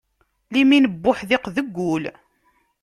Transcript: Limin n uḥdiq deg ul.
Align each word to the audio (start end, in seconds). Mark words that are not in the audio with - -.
Limin 0.53 0.85
n 0.93 1.03
uḥdiq 1.11 1.45
deg 1.55 1.75
ul. 1.91 2.03